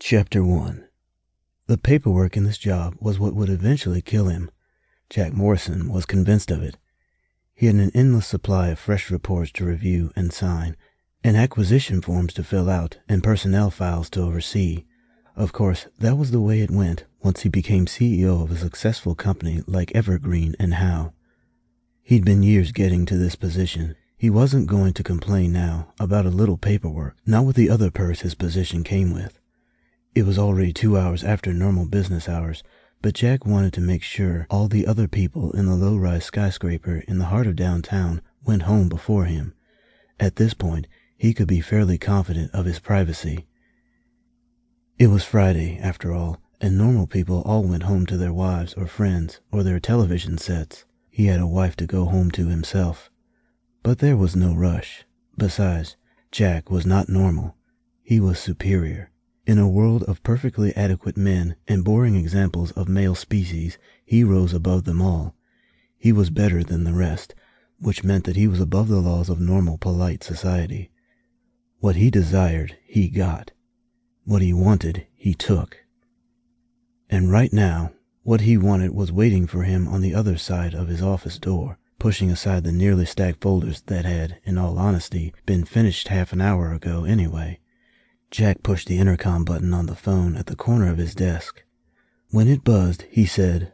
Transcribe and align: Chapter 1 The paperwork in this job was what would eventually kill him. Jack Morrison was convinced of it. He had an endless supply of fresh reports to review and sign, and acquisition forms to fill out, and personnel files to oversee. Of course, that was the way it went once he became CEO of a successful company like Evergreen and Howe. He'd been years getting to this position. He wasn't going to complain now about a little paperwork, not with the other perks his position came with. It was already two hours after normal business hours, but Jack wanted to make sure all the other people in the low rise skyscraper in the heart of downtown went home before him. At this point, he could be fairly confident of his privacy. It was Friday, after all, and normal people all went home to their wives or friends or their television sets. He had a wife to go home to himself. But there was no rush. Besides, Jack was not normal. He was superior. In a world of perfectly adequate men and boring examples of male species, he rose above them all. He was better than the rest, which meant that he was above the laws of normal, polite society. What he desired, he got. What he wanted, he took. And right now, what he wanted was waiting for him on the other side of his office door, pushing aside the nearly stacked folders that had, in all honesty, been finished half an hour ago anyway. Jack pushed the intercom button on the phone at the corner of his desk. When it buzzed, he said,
Chapter 0.00 0.44
1 0.44 0.84
The 1.66 1.78
paperwork 1.78 2.36
in 2.36 2.44
this 2.44 2.58
job 2.58 2.96
was 3.00 3.18
what 3.18 3.34
would 3.34 3.48
eventually 3.48 4.02
kill 4.02 4.26
him. 4.26 4.50
Jack 5.08 5.32
Morrison 5.32 5.88
was 5.88 6.04
convinced 6.04 6.50
of 6.50 6.62
it. 6.62 6.76
He 7.54 7.66
had 7.66 7.76
an 7.76 7.92
endless 7.94 8.26
supply 8.26 8.68
of 8.68 8.78
fresh 8.78 9.10
reports 9.10 9.52
to 9.52 9.64
review 9.64 10.10
and 10.16 10.32
sign, 10.32 10.76
and 11.22 11.36
acquisition 11.36 12.02
forms 12.02 12.34
to 12.34 12.44
fill 12.44 12.68
out, 12.68 12.98
and 13.08 13.22
personnel 13.22 13.70
files 13.70 14.10
to 14.10 14.20
oversee. 14.20 14.84
Of 15.36 15.52
course, 15.52 15.86
that 16.00 16.18
was 16.18 16.32
the 16.32 16.40
way 16.40 16.60
it 16.60 16.72
went 16.72 17.04
once 17.22 17.42
he 17.42 17.48
became 17.48 17.86
CEO 17.86 18.42
of 18.42 18.50
a 18.50 18.58
successful 18.58 19.14
company 19.14 19.62
like 19.66 19.94
Evergreen 19.94 20.56
and 20.58 20.74
Howe. 20.74 21.14
He'd 22.02 22.24
been 22.24 22.42
years 22.42 22.72
getting 22.72 23.06
to 23.06 23.16
this 23.16 23.36
position. 23.36 23.94
He 24.18 24.28
wasn't 24.28 24.66
going 24.66 24.92
to 24.94 25.04
complain 25.04 25.52
now 25.52 25.94
about 26.00 26.26
a 26.26 26.30
little 26.30 26.58
paperwork, 26.58 27.16
not 27.24 27.46
with 27.46 27.56
the 27.56 27.70
other 27.70 27.90
perks 27.92 28.20
his 28.20 28.34
position 28.34 28.82
came 28.82 29.14
with. 29.14 29.38
It 30.14 30.24
was 30.24 30.38
already 30.38 30.72
two 30.72 30.96
hours 30.96 31.24
after 31.24 31.52
normal 31.52 31.86
business 31.86 32.28
hours, 32.28 32.62
but 33.02 33.14
Jack 33.14 33.44
wanted 33.44 33.72
to 33.72 33.80
make 33.80 34.04
sure 34.04 34.46
all 34.48 34.68
the 34.68 34.86
other 34.86 35.08
people 35.08 35.50
in 35.52 35.66
the 35.66 35.74
low 35.74 35.96
rise 35.96 36.24
skyscraper 36.24 37.02
in 37.08 37.18
the 37.18 37.26
heart 37.26 37.48
of 37.48 37.56
downtown 37.56 38.22
went 38.44 38.62
home 38.62 38.88
before 38.88 39.24
him. 39.24 39.54
At 40.20 40.36
this 40.36 40.54
point, 40.54 40.86
he 41.16 41.34
could 41.34 41.48
be 41.48 41.60
fairly 41.60 41.98
confident 41.98 42.52
of 42.54 42.64
his 42.64 42.78
privacy. 42.78 43.46
It 45.00 45.08
was 45.08 45.24
Friday, 45.24 45.78
after 45.78 46.12
all, 46.12 46.40
and 46.60 46.78
normal 46.78 47.08
people 47.08 47.42
all 47.42 47.64
went 47.64 47.82
home 47.82 48.06
to 48.06 48.16
their 48.16 48.32
wives 48.32 48.72
or 48.74 48.86
friends 48.86 49.40
or 49.50 49.64
their 49.64 49.80
television 49.80 50.38
sets. 50.38 50.84
He 51.10 51.26
had 51.26 51.40
a 51.40 51.46
wife 51.46 51.74
to 51.76 51.86
go 51.86 52.04
home 52.04 52.30
to 52.32 52.46
himself. 52.46 53.10
But 53.82 53.98
there 53.98 54.16
was 54.16 54.36
no 54.36 54.54
rush. 54.54 55.04
Besides, 55.36 55.96
Jack 56.30 56.70
was 56.70 56.86
not 56.86 57.08
normal. 57.08 57.56
He 58.02 58.20
was 58.20 58.38
superior. 58.38 59.10
In 59.46 59.58
a 59.58 59.68
world 59.68 60.04
of 60.04 60.22
perfectly 60.22 60.74
adequate 60.74 61.18
men 61.18 61.56
and 61.68 61.84
boring 61.84 62.16
examples 62.16 62.72
of 62.72 62.88
male 62.88 63.14
species, 63.14 63.76
he 64.04 64.24
rose 64.24 64.54
above 64.54 64.84
them 64.84 65.02
all. 65.02 65.34
He 65.98 66.12
was 66.12 66.30
better 66.30 66.64
than 66.64 66.84
the 66.84 66.94
rest, 66.94 67.34
which 67.78 68.02
meant 68.02 68.24
that 68.24 68.36
he 68.36 68.48
was 68.48 68.58
above 68.58 68.88
the 68.88 69.02
laws 69.02 69.28
of 69.28 69.40
normal, 69.40 69.76
polite 69.76 70.24
society. 70.24 70.90
What 71.80 71.96
he 71.96 72.10
desired, 72.10 72.78
he 72.86 73.08
got. 73.08 73.52
What 74.24 74.40
he 74.40 74.54
wanted, 74.54 75.06
he 75.14 75.34
took. 75.34 75.76
And 77.10 77.30
right 77.30 77.52
now, 77.52 77.92
what 78.22 78.40
he 78.40 78.56
wanted 78.56 78.92
was 78.94 79.12
waiting 79.12 79.46
for 79.46 79.64
him 79.64 79.86
on 79.86 80.00
the 80.00 80.14
other 80.14 80.38
side 80.38 80.72
of 80.72 80.88
his 80.88 81.02
office 81.02 81.38
door, 81.38 81.78
pushing 81.98 82.30
aside 82.30 82.64
the 82.64 82.72
nearly 82.72 83.04
stacked 83.04 83.42
folders 83.42 83.82
that 83.82 84.06
had, 84.06 84.38
in 84.44 84.56
all 84.56 84.78
honesty, 84.78 85.34
been 85.44 85.66
finished 85.66 86.08
half 86.08 86.32
an 86.32 86.40
hour 86.40 86.72
ago 86.72 87.04
anyway. 87.04 87.58
Jack 88.34 88.64
pushed 88.64 88.88
the 88.88 88.98
intercom 88.98 89.44
button 89.44 89.72
on 89.72 89.86
the 89.86 89.94
phone 89.94 90.36
at 90.36 90.46
the 90.46 90.56
corner 90.56 90.90
of 90.90 90.98
his 90.98 91.14
desk. 91.14 91.62
When 92.30 92.48
it 92.48 92.64
buzzed, 92.64 93.04
he 93.08 93.26
said, 93.26 93.73